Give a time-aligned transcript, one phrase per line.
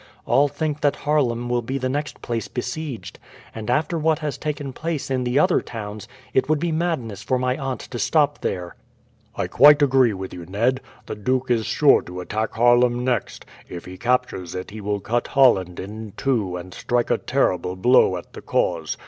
[0.25, 3.19] All think that Haarlem will be the next place besieged,
[3.53, 7.37] and after what has taken place in the other towns it would be madness for
[7.37, 8.75] my aunt to stop there."
[9.35, 10.81] "I quite agree with you, Ned.
[11.05, 13.45] The duke is sure to attack Haarlem next.
[13.69, 18.17] If he captures it he will cut Holland in two and strike a terrible blow
[18.17, 18.97] at the cause.